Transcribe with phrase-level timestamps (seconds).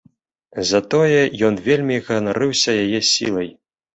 [0.69, 1.19] Затое
[1.49, 3.49] ён вельмі ганарыўся яе сілай.